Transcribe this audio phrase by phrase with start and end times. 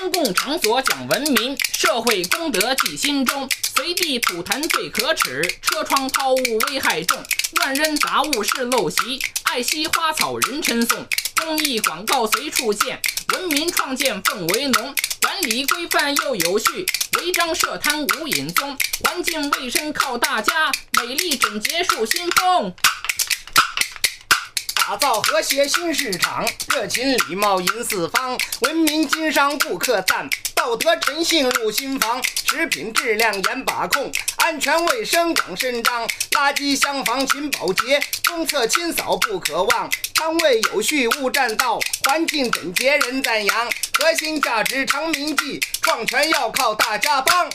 [0.00, 3.46] 公共场所讲文明，社会公德记心中。
[3.76, 7.22] 随地吐痰最可耻，车窗抛物危害重。
[7.56, 11.06] 乱扔杂物是陋习，爱惜花草人称颂。
[11.36, 12.98] 公益广告随处见，
[13.34, 14.94] 文明创建氛围浓。
[15.20, 16.86] 管理规范又有序，
[17.18, 18.74] 违章设摊无影踪。
[19.04, 22.72] 环境卫生靠大家，美丽整洁树新风。
[24.90, 26.44] 打造和谐新市场，
[26.74, 47.48] 热情礼貌迎四方，文明经商顾客赞，道德诚信入心房，食品质量严把控，安全卫生广伸张，垃圾箱房勤保洁，公厕清扫不可忘，摊位有序勿占道，环境整洁人赞扬，核心价值长铭记，创全要靠大家帮。